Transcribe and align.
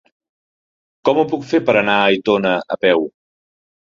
Com 1.09 1.19
ho 1.19 1.25
puc 1.33 1.43
fer 1.51 1.59
per 1.67 1.75
anar 1.81 1.97
a 1.97 2.07
Aitona 2.13 2.53
a 2.77 2.79
peu? 2.87 3.05